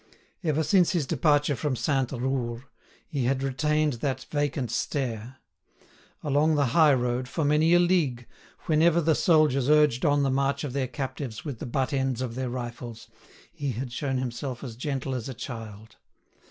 [0.43, 2.63] Ever since his departure from Sainte Roure,
[3.07, 5.37] he had retained that vacant stare.
[6.23, 8.25] Along the high road, for many a league,
[8.65, 12.33] whenever the soldiers urged on the march of their captives with the butt ends of
[12.33, 13.09] their rifles,
[13.53, 15.97] he had shown himself as gentle as a child.